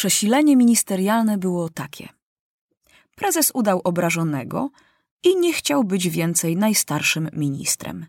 [0.00, 2.08] Przesilenie ministerialne było takie.
[3.16, 4.70] Prezes udał obrażonego
[5.24, 8.06] i nie chciał być więcej najstarszym ministrem.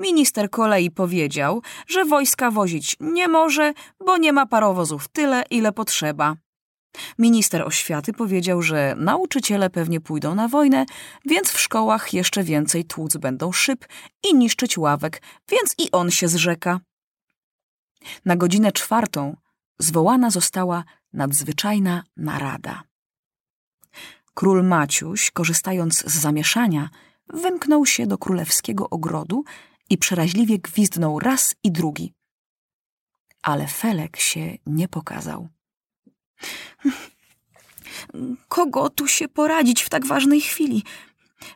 [0.00, 3.72] Minister kolei powiedział, że wojska wozić nie może,
[4.06, 6.36] bo nie ma parowozów tyle, ile potrzeba.
[7.18, 10.86] Minister oświaty powiedział, że nauczyciele pewnie pójdą na wojnę,
[11.24, 13.88] więc w szkołach jeszcze więcej tłuc będą szyb
[14.22, 16.80] i niszczyć ławek, więc i on się zrzeka.
[18.24, 19.36] Na godzinę czwartą
[19.78, 22.82] zwołana została nadzwyczajna narada.
[24.34, 26.90] Król Maciuś, korzystając z zamieszania,
[27.28, 29.44] wymknął się do królewskiego ogrodu
[29.90, 32.12] i przeraźliwie gwizdnął raz i drugi.
[33.42, 35.48] Ale Felek się nie pokazał.
[38.48, 40.82] Kogo tu się poradzić w tak ważnej chwili?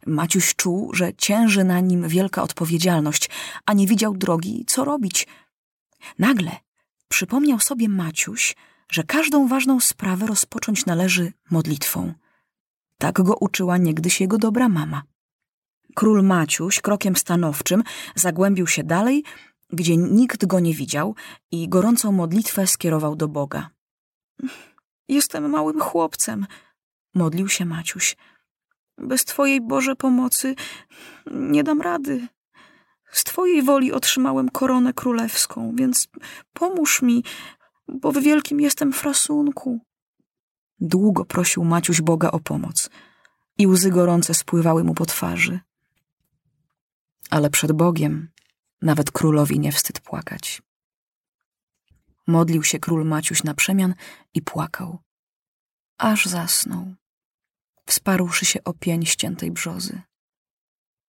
[0.06, 3.30] Maciuś czuł, że cięży na nim wielka odpowiedzialność,
[3.66, 5.26] a nie widział drogi, co robić.
[6.18, 6.56] Nagle
[7.08, 8.56] przypomniał sobie Maciuś,
[8.90, 12.14] że każdą ważną sprawę rozpocząć należy modlitwą.
[12.98, 15.02] Tak go uczyła niegdyś jego dobra mama.
[15.94, 17.82] Król Maciuś krokiem stanowczym
[18.14, 19.24] zagłębił się dalej,
[19.70, 21.14] gdzie nikt go nie widział
[21.50, 23.70] i gorącą modlitwę skierował do Boga.
[25.08, 26.46] Jestem małym chłopcem,
[27.14, 28.16] modlił się Maciuś.
[28.98, 30.54] Bez Twojej Boże pomocy
[31.30, 32.28] nie dam rady.
[33.12, 36.08] Z Twojej woli otrzymałem koronę królewską, więc
[36.52, 37.24] pomóż mi,
[37.88, 39.80] bo w wielkim jestem frasunku.
[40.80, 42.90] Długo prosił Maciuś Boga o pomoc
[43.58, 45.60] i łzy gorące spływały mu po twarzy.
[47.30, 48.28] Ale przed Bogiem
[48.82, 50.62] nawet królowi nie wstyd płakać.
[52.26, 53.94] Modlił się król Maciuś na przemian
[54.34, 54.98] i płakał.
[55.98, 56.94] Aż zasnął,
[57.86, 60.00] wsparłszy się o pień ściętej brzozy.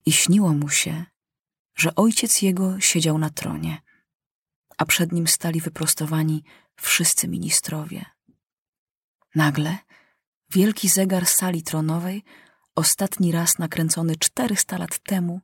[0.05, 1.05] I śniło mu się,
[1.80, 3.81] że ojciec jego siedział na tronie,
[4.77, 6.44] a przed nim stali wyprostowani
[6.75, 8.05] wszyscy ministrowie.
[9.36, 9.77] Nagle
[10.49, 12.23] wielki zegar sali tronowej,
[12.75, 15.41] ostatni raz nakręcony czterysta lat temu,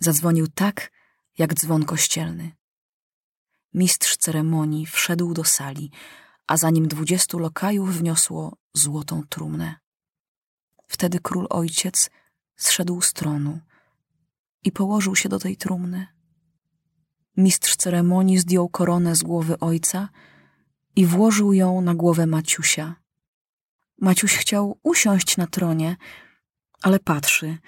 [0.00, 0.90] zadzwonił tak,
[1.38, 2.52] jak dzwon kościelny.
[3.74, 5.90] Mistrz ceremonii wszedł do sali,
[6.46, 9.74] a za nim dwudziestu lokajów wniosło złotą trumnę.
[10.88, 12.10] Wtedy król ojciec
[12.56, 13.60] zszedł z tronu
[14.64, 16.06] i położył się do tej trumny.
[17.36, 20.08] Mistrz ceremonii zdjął koronę z głowy ojca
[20.96, 22.96] i włożył ją na głowę Maciusia.
[24.00, 25.96] Maciuś chciał usiąść na tronie,
[26.82, 27.58] ale patrzy.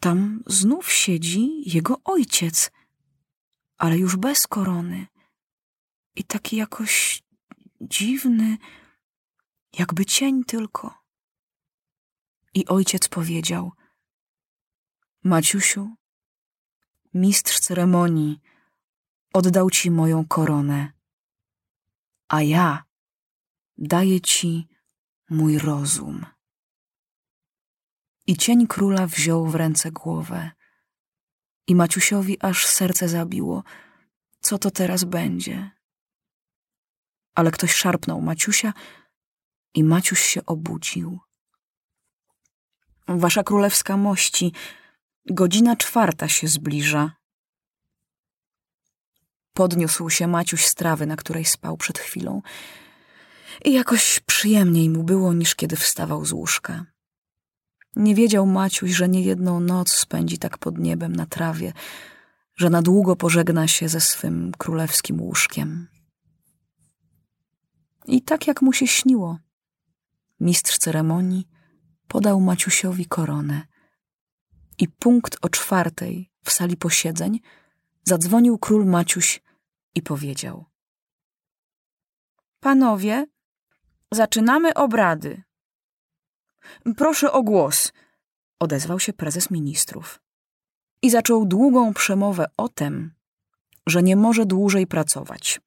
[0.00, 2.70] Tam znów siedzi jego ojciec,
[3.78, 5.06] ale już bez korony
[6.16, 7.22] i taki jakoś
[7.80, 8.58] dziwny,
[9.78, 10.94] jakby cień tylko.
[12.54, 13.72] I ojciec powiedział:
[15.24, 15.96] Maciusiu,
[17.16, 18.40] mistrz ceremonii
[19.32, 20.92] oddał ci moją koronę,
[22.28, 22.84] a ja
[23.78, 24.68] daję ci
[25.30, 26.26] mój rozum.
[28.26, 30.50] I cień króla wziął w ręce głowę.
[31.66, 33.62] I Maciusiowi aż serce zabiło.
[34.40, 35.76] Co to teraz będzie?
[37.36, 38.72] ale ktoś szarpnął Maciusia
[39.74, 41.18] i Maciuś się obudził.
[43.08, 44.52] Wasza królewska mości,
[45.30, 47.12] godzina czwarta się zbliża.
[49.52, 52.42] Podniósł się Maciuś z trawy, na której spał przed chwilą
[53.64, 56.86] i jakoś przyjemniej mu było, niż kiedy wstawał z łóżka.
[57.96, 61.72] Nie wiedział Maciuś, że nie jedną noc spędzi tak pod niebem na trawie,
[62.56, 65.88] że na długo pożegna się ze swym królewskim łóżkiem.
[68.06, 69.38] I tak jak mu się śniło,
[70.40, 71.48] mistrz ceremonii
[72.08, 73.75] podał Maciusiowi koronę.
[74.78, 77.40] I punkt o czwartej w sali posiedzeń
[78.04, 79.42] zadzwonił król Maciuś
[79.94, 80.64] i powiedział:
[82.60, 83.26] Panowie,
[84.12, 85.42] zaczynamy obrady.
[86.96, 87.92] Proszę o głos,
[88.60, 90.20] odezwał się prezes ministrów.
[91.02, 93.14] I zaczął długą przemowę o tym,
[93.86, 95.60] że nie może dłużej pracować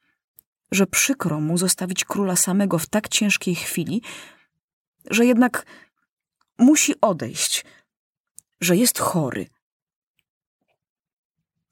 [0.72, 4.02] że przykro mu zostawić króla samego w tak ciężkiej chwili,
[5.12, 5.66] że jednak
[6.58, 7.66] musi odejść,
[8.62, 9.48] że jest chory.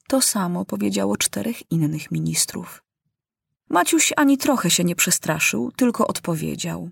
[0.08, 2.84] To samo powiedziało czterech innych ministrów.
[3.70, 6.90] Maciuś ani trochę się nie przestraszył, tylko odpowiedział.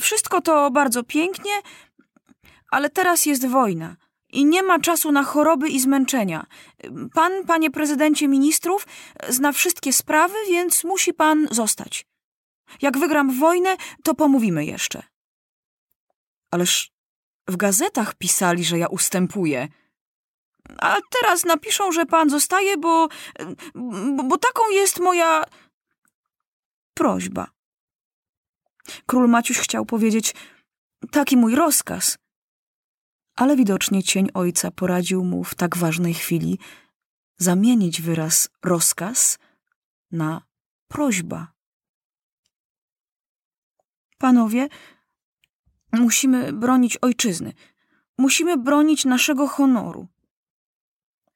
[0.00, 1.52] Wszystko to bardzo pięknie,
[2.70, 3.96] ale teraz jest wojna
[4.32, 6.46] i nie ma czasu na choroby i zmęczenia.
[7.14, 8.86] Pan, panie prezydencie ministrów,
[9.28, 12.06] zna wszystkie sprawy, więc musi pan zostać.
[12.82, 15.02] Jak wygram wojnę, to pomówimy jeszcze.
[16.50, 16.93] Ależ
[17.48, 19.68] w gazetach pisali, że ja ustępuję.
[20.78, 23.08] A teraz napiszą, że pan zostaje, bo,
[24.16, 25.44] bo, bo taką jest moja.
[26.94, 27.46] prośba.
[29.06, 30.34] Król Maciuś chciał powiedzieć,
[31.10, 32.18] taki mój rozkaz.
[33.36, 36.58] Ale widocznie cień ojca poradził mu w tak ważnej chwili
[37.36, 39.38] zamienić wyraz rozkaz
[40.10, 40.42] na
[40.88, 41.52] prośba.
[44.18, 44.68] Panowie,
[45.94, 47.52] musimy bronić ojczyzny.
[48.18, 50.08] Musimy bronić naszego honoru.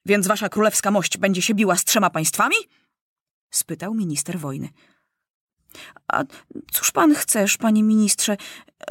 [0.07, 2.57] Więc wasza królewska mość będzie się biła z trzema państwami?
[3.51, 4.69] spytał minister wojny.
[6.09, 6.25] A
[6.73, 8.37] cóż pan chcesz, panie ministrze,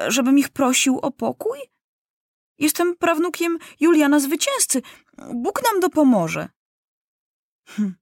[0.07, 1.59] żebym ich prosił o pokój?
[2.59, 4.81] Jestem prawnukiem Juliana Zwycięzcy.
[5.33, 6.49] Bóg nam dopomoże.
[7.65, 7.95] Hm.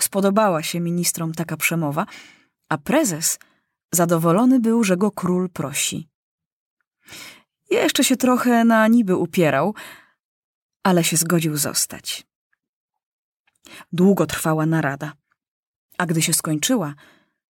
[0.00, 2.06] Spodobała się ministrom taka przemowa,
[2.68, 3.38] a prezes
[3.92, 6.11] zadowolony był, że go król prosi.
[7.70, 9.74] Jeszcze się trochę na niby upierał,
[10.82, 12.26] ale się zgodził zostać.
[13.92, 15.12] Długo trwała narada,
[15.98, 16.94] a gdy się skończyła,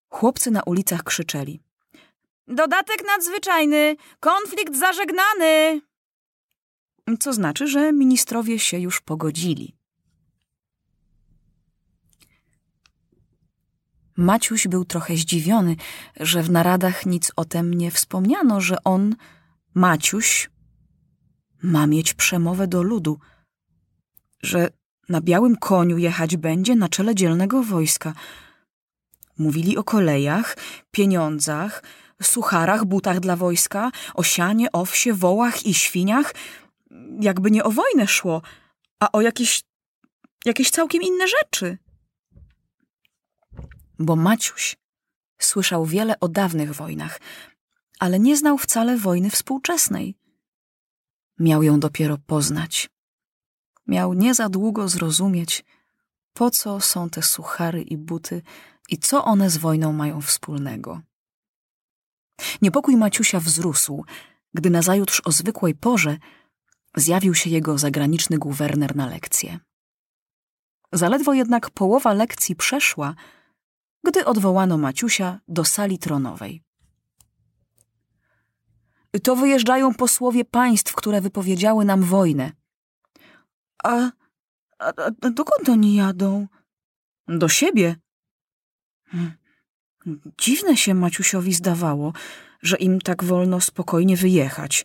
[0.08, 1.60] chłopcy na ulicach krzyczeli.
[2.48, 3.96] Dodatek nadzwyczajny!
[4.20, 5.80] Konflikt zażegnany!
[7.20, 9.76] Co znaczy, że ministrowie się już pogodzili.
[14.16, 15.76] Maciuś był trochę zdziwiony,
[16.20, 19.14] że w naradach nic o tym nie wspomniano, że on,
[19.74, 20.50] Maciuś,
[21.62, 23.18] ma mieć przemowę do ludu,
[24.42, 24.68] że
[25.08, 28.14] na białym koniu jechać będzie na czele dzielnego wojska.
[29.38, 30.56] Mówili o kolejach,
[30.90, 31.82] pieniądzach,
[32.22, 36.34] sucharach, butach dla wojska, o sianie, owsie, wołach i świniach.
[37.20, 38.42] Jakby nie o wojnę szło,
[39.00, 39.62] a o jakieś,
[40.44, 41.78] jakieś całkiem inne rzeczy
[44.02, 44.76] bo Maciuś
[45.38, 47.20] słyszał wiele o dawnych wojnach,
[47.98, 50.14] ale nie znał wcale wojny współczesnej.
[51.38, 52.90] Miał ją dopiero poznać.
[53.86, 55.64] Miał nie za długo zrozumieć,
[56.32, 58.42] po co są te suchary i buty
[58.88, 61.00] i co one z wojną mają wspólnego.
[62.62, 64.04] Niepokój Maciusia wzrósł,
[64.54, 66.18] gdy nazajutrz o zwykłej porze
[66.96, 69.58] zjawił się jego zagraniczny guwerner na lekcję.
[70.92, 73.14] Zaledwo jednak połowa lekcji przeszła,
[74.04, 76.62] gdy odwołano Maciusia do sali tronowej.
[79.22, 82.52] To wyjeżdżają posłowie państw, które wypowiedziały nam wojnę.
[83.84, 84.10] A,
[84.78, 86.46] a, a dokąd oni jadą?
[87.28, 87.96] Do siebie.
[89.08, 89.32] Hmm.
[90.40, 92.12] Dziwne się Maciusiowi zdawało,
[92.62, 94.84] że im tak wolno spokojnie wyjechać.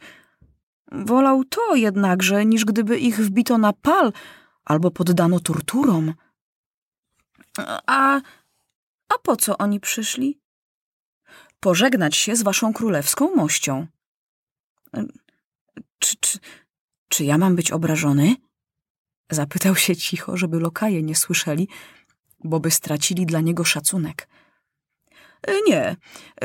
[0.91, 4.13] Wolał to jednakże, niż gdyby ich wbito na pal
[4.65, 6.13] albo poddano torturom.
[7.87, 8.21] A
[9.09, 10.39] a po co oni przyszli?
[11.59, 13.87] Pożegnać się z waszą królewską mością.
[15.99, 16.39] Czy, czy,
[17.07, 18.35] czy ja mam być obrażony?
[19.29, 21.67] Zapytał się cicho, żeby lokaje nie słyszeli,
[22.43, 24.27] bo by stracili dla niego szacunek.
[25.67, 25.95] Nie,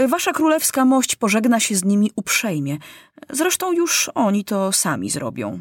[0.09, 2.79] wasza królewska mość pożegna się z nimi uprzejmie.
[3.31, 5.61] Zresztą już oni to sami zrobią.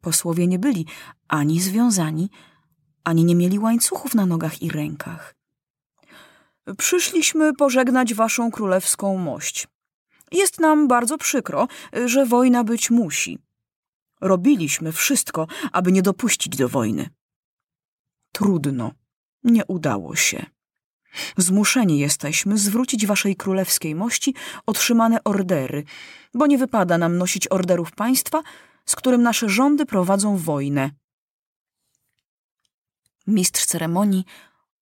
[0.00, 0.86] Posłowie nie byli
[1.28, 2.30] ani związani,
[3.04, 5.39] ani nie mieli łańcuchów na nogach i rękach.
[6.78, 9.68] Przyszliśmy pożegnać waszą królewską mość.
[10.32, 11.68] Jest nam bardzo przykro,
[12.04, 13.38] że wojna być musi.
[14.20, 17.10] Robiliśmy wszystko, aby nie dopuścić do wojny.
[18.32, 18.92] Trudno,
[19.44, 20.46] nie udało się.
[21.36, 24.34] Zmuszeni jesteśmy zwrócić waszej królewskiej mości
[24.66, 25.84] otrzymane ordery,
[26.34, 28.42] bo nie wypada nam nosić orderów państwa,
[28.86, 30.90] z którym nasze rządy prowadzą wojnę.
[33.26, 34.24] Mistrz ceremonii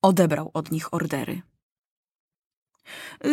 [0.03, 1.43] odebrał od nich ordery.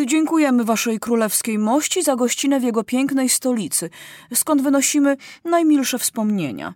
[0.06, 3.90] Dziękujemy waszej królewskiej mości za gościnę w jego pięknej stolicy,
[4.34, 6.74] skąd wynosimy najmilsze wspomnienia.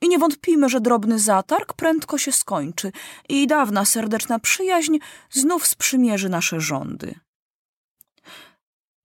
[0.00, 2.92] I nie wątpimy, że drobny zatarg prędko się skończy
[3.28, 4.98] i dawna serdeczna przyjaźń
[5.30, 7.14] znów sprzymierzy nasze rządy.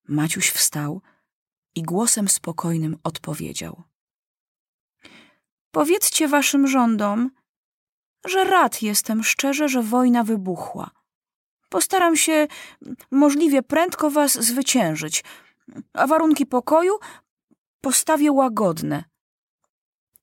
[0.08, 1.02] Maciuś wstał
[1.76, 3.84] i głosem spokojnym odpowiedział.
[5.72, 7.32] Powiedzcie waszym rządom,
[8.26, 10.92] że rad jestem szczerze, że wojna wybuchła–
[11.72, 12.48] Postaram się
[13.12, 15.24] możliwie prędko was zwyciężyć,
[15.94, 17.00] a warunki pokoju
[17.82, 19.04] postawię łagodne.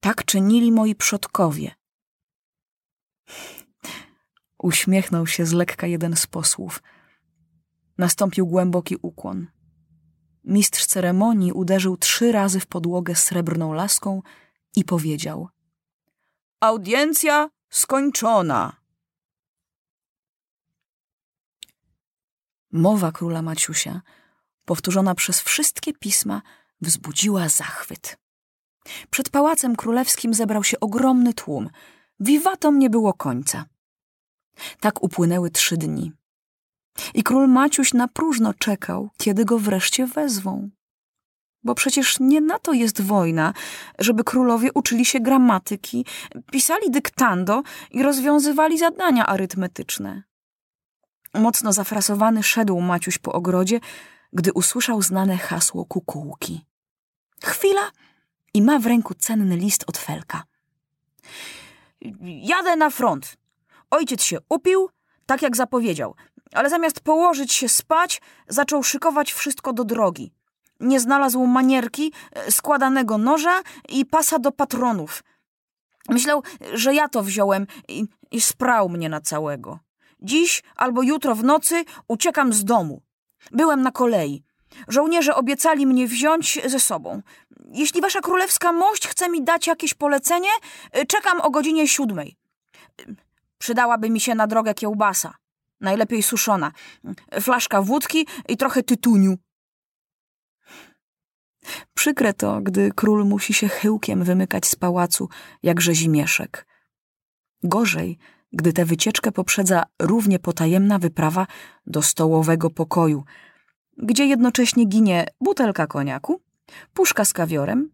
[0.01, 1.75] Tak czynili moi przodkowie.
[4.59, 6.83] Uśmiechnął się z lekka jeden z posłów.
[7.99, 9.47] Nastąpił głęboki ukłon.
[10.45, 14.23] Mistrz ceremonii uderzył trzy razy w podłogę srebrną laską
[14.77, 15.49] i powiedział:
[16.61, 18.78] Audiencja skończona.
[22.73, 24.01] Mowa króla Maciusia,
[24.65, 26.43] powtórzona przez wszystkie pisma,
[26.81, 28.19] wzbudziła zachwyt.
[29.11, 31.71] Przed pałacem królewskim zebrał się ogromny tłum.
[32.21, 33.65] Wiwatom nie było końca.
[34.81, 36.13] Tak upłynęły trzy dni.
[37.15, 40.71] I król Maciuś na próżno czekał, kiedy go wreszcie wezwą.
[41.63, 43.53] Bo przecież nie na to jest wojna,
[43.99, 46.07] żeby królowie uczyli się gramatyki,
[46.53, 50.28] pisali dyktando i rozwiązywali zadania arytmetyczne.
[51.39, 53.81] Mocno zafrasowany szedł Maciuś po ogrodzie,
[54.33, 56.65] gdy usłyszał znane hasło kukułki.
[57.45, 57.91] Chwila
[58.55, 60.43] i ma w ręku cenny list od Felka.
[62.23, 63.37] Jadę na front.
[63.91, 64.91] Ojciec się upił,
[65.27, 66.15] tak jak zapowiedział,
[66.53, 70.33] ale zamiast położyć się spać, zaczął szykować wszystko do drogi.
[70.81, 75.25] Nie znalazł manierki, e, składanego noża i pasa do patronów.
[76.09, 76.43] Myślał,
[76.73, 79.79] że ja to wziąłem i, i sprał mnie na całego.
[80.21, 83.03] Dziś albo jutro w nocy uciekam z domu.
[83.51, 84.45] Byłem na kolei.
[84.89, 87.23] Żołnierze obiecali mnie wziąć ze sobą.
[87.73, 90.51] Jeśli wasza królewska mość chce mi dać jakieś polecenie,
[91.09, 92.37] czekam o godzinie siódmej.
[93.59, 95.35] Przydałaby mi się na drogę kiełbasa.
[95.81, 96.73] Najlepiej suszona.
[97.41, 99.37] Flaszka wódki i trochę tytuniu.
[101.95, 105.29] Przykre to, gdy król musi się chyłkiem wymykać z pałacu,
[105.63, 106.67] jak rzezimieszek.
[107.63, 108.19] Gorzej,
[108.53, 111.47] gdy tę wycieczkę poprzedza równie potajemna wyprawa
[111.87, 113.25] do stołowego pokoju,
[113.97, 116.43] gdzie jednocześnie ginie butelka koniaku,
[116.93, 117.91] puszka z kawiorem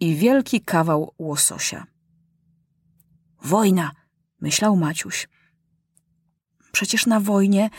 [0.00, 1.86] i wielki kawał łososia.
[3.42, 3.90] Wojna,
[4.40, 5.28] myślał Maciuś.
[6.72, 7.70] Przecież na wojnie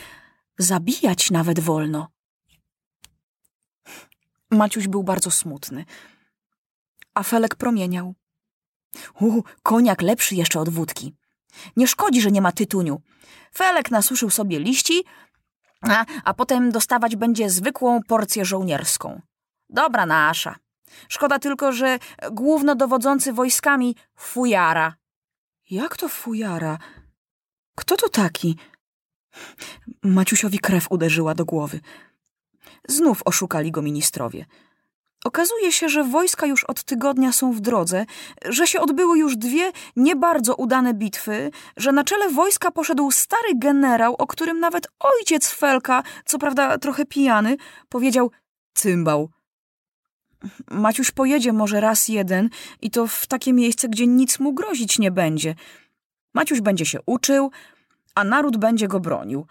[0.58, 2.08] zabijać nawet wolno.
[4.50, 5.84] Maciuś był bardzo smutny.
[7.14, 8.14] A Felek promieniał.
[9.20, 11.14] U, koniak lepszy jeszcze od wódki.
[11.76, 13.00] Nie szkodzi, że nie ma tytuniu.
[13.54, 15.04] Felek nasuszył sobie liści,
[15.82, 19.20] a, a potem dostawać będzie zwykłą porcję żołnierską.
[19.68, 20.56] Dobra nasza.
[21.08, 21.98] Szkoda tylko, że
[22.32, 24.94] głównodowodzący wojskami fujara.
[25.70, 26.78] Jak to fujara?
[27.76, 28.56] Kto to taki?
[30.02, 31.80] Maciusiowi krew uderzyła do głowy.
[32.88, 34.46] Znów oszukali go ministrowie.
[35.24, 38.06] Okazuje się, że wojska już od tygodnia są w drodze,
[38.44, 43.48] że się odbyły już dwie nie bardzo udane bitwy, że na czele wojska poszedł stary
[43.54, 47.56] generał, o którym nawet ojciec Felka, co prawda trochę pijany,
[47.88, 48.30] powiedział
[48.74, 49.30] cymbał.
[50.70, 52.50] Maciuś pojedzie może raz jeden
[52.80, 55.54] i to w takie miejsce, gdzie nic mu grozić nie będzie.
[56.34, 57.50] Maciuś będzie się uczył,
[58.14, 59.46] a naród będzie go bronił.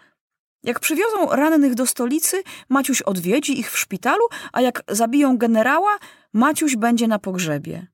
[0.64, 5.98] Jak przywiozą rannych do stolicy, Maciuś odwiedzi ich w szpitalu, a jak zabiją generała,
[6.32, 7.86] Maciuś będzie na pogrzebie.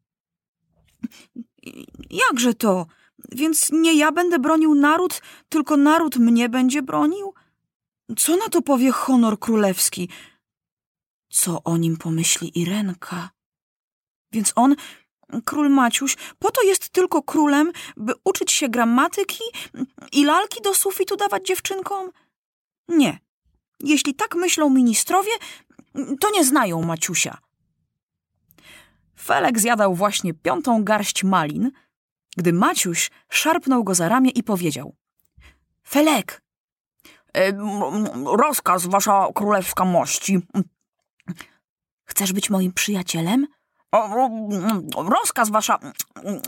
[2.11, 2.87] Jakże to?
[3.33, 7.35] Więc nie ja będę bronił naród, tylko naród mnie będzie bronił?
[8.19, 10.09] Co na to powie honor królewski?
[11.31, 13.31] Co o nim pomyśli Irenka?
[14.33, 14.77] Więc on,
[15.45, 19.45] król Maciuś, po to jest tylko królem, by uczyć się gramatyki
[20.13, 22.11] i lalki do sufitu dawać dziewczynkom?
[22.91, 23.19] Nie.
[23.81, 25.31] Jeśli tak myślą ministrowie,
[26.21, 27.39] to nie znają Maciusia.
[29.19, 31.71] Felek zjadał właśnie piątą garść malin,
[32.37, 34.97] gdy Maciuś szarpnął go za ramię i powiedział:
[35.87, 36.43] Felek,
[37.37, 37.53] e,
[38.39, 40.39] rozkaz, wasza królewska mości.
[42.05, 43.47] Chcesz być moim przyjacielem?
[44.97, 45.79] rozkaz, wasza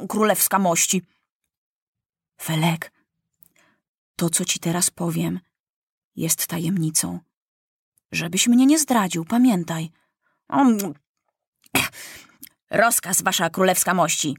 [0.09, 1.03] królewska mości.
[2.41, 2.93] Felek,
[4.17, 5.41] to co ci teraz powiem,
[6.17, 7.21] jest tajemnicą.
[8.13, 9.91] Żebyś mnie nie zdradził, pamiętaj.
[12.71, 14.37] Rozkaz, wasza królewska mości.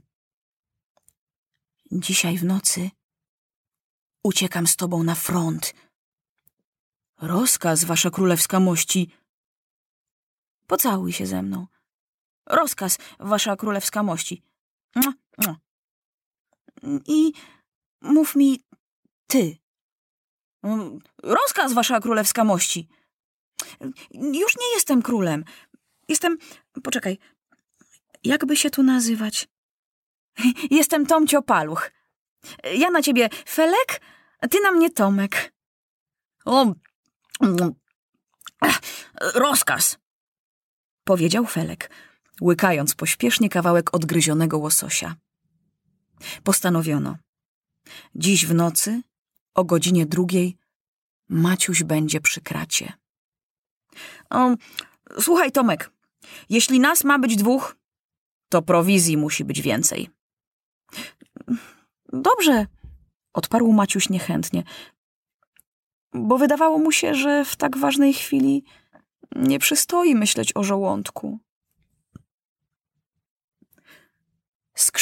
[1.91, 2.89] Dzisiaj w nocy
[4.23, 5.73] uciekam z tobą na front.
[7.21, 9.11] Rozkaz, wasza królewska mości.
[10.67, 11.67] Pocałuj się ze mną.
[12.45, 14.43] Rozkaz, wasza królewska mości.
[17.07, 17.33] I
[18.01, 18.63] mów mi
[19.27, 19.62] ty.
[21.23, 22.87] Rozkaz, wasza królewska mości.
[24.11, 25.43] Już nie jestem królem.
[26.07, 26.37] Jestem.
[26.83, 27.17] Poczekaj.
[28.23, 29.47] Jakby się tu nazywać?
[30.71, 31.91] Jestem Tomcio Paluch.
[32.73, 34.01] Ja na ciebie Felek,
[34.39, 35.53] a ty na mnie Tomek.
[36.45, 36.73] O.
[39.21, 39.97] Rozkaz,
[41.03, 41.89] powiedział Felek,
[42.41, 45.15] łykając pośpiesznie kawałek odgryzionego łososia.
[46.43, 47.17] Postanowiono.
[48.15, 49.01] Dziś w nocy
[49.55, 50.57] o godzinie drugiej
[51.29, 52.93] Maciuś będzie przy kracie.
[54.29, 54.55] O,
[55.19, 55.91] słuchaj, Tomek,
[56.49, 57.75] jeśli nas ma być dwóch,
[58.49, 60.09] to prowizji musi być więcej.
[62.13, 62.65] Dobrze,
[63.33, 64.63] odparł Maciuś niechętnie,
[66.13, 68.63] bo wydawało mu się, że w tak ważnej chwili
[69.35, 71.39] nie przystoi myśleć o żołądku.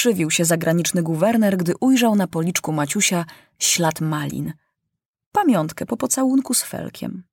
[0.01, 3.25] Skrzywił się zagraniczny guwerner, gdy ujrzał na policzku Maciusia
[3.59, 4.53] ślad malin.
[5.31, 7.23] Pamiątkę po pocałunku z Felkiem.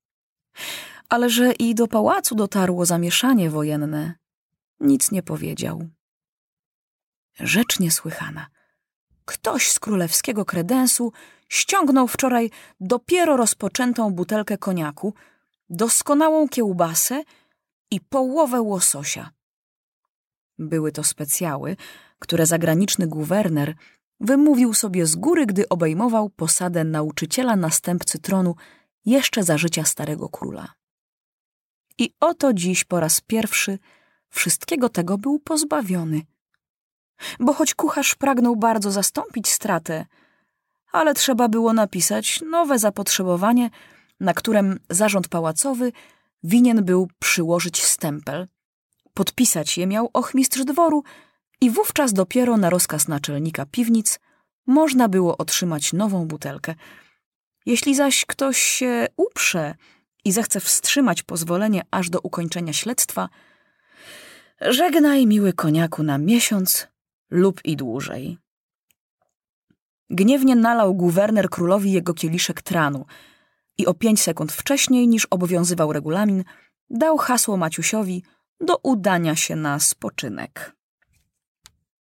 [1.08, 4.14] Ale że i do pałacu dotarło zamieszanie wojenne,
[4.80, 5.88] nic nie powiedział.
[7.40, 8.46] Rzecz niesłychana.
[9.24, 11.12] Ktoś z królewskiego kredensu
[11.48, 15.14] ściągnął wczoraj dopiero rozpoczętą butelkę koniaku,
[15.70, 17.22] doskonałą kiełbasę
[17.90, 19.37] i połowę łososia.
[20.58, 21.76] Były to specjały,
[22.18, 23.74] które zagraniczny guwerner
[24.20, 28.54] wymówił sobie z góry, gdy obejmował posadę nauczyciela następcy tronu
[29.04, 30.74] jeszcze za życia starego króla.
[31.98, 33.78] I oto dziś po raz pierwszy
[34.30, 36.22] wszystkiego tego był pozbawiony.
[37.40, 40.06] Bo choć kucharz pragnął bardzo zastąpić stratę,
[40.92, 43.70] ale trzeba było napisać nowe zapotrzebowanie,
[44.20, 45.92] na którym zarząd pałacowy
[46.42, 48.48] winien był przyłożyć stempel.
[49.18, 51.02] Podpisać je miał ochmistrz dworu
[51.60, 54.20] i wówczas dopiero na rozkaz naczelnika piwnic
[54.66, 56.74] można było otrzymać nową butelkę.
[57.66, 59.74] Jeśli zaś ktoś się uprze
[60.24, 63.28] i zechce wstrzymać pozwolenie aż do ukończenia śledztwa,
[64.60, 66.88] żegnaj miły koniaku na miesiąc
[67.30, 68.38] lub i dłużej.
[70.10, 73.06] Gniewnie nalał guwerner królowi jego kieliszek tranu
[73.78, 76.44] i o pięć sekund wcześniej niż obowiązywał regulamin,
[76.90, 78.22] dał hasło Maciusiowi
[78.60, 80.77] do udania się na spoczynek.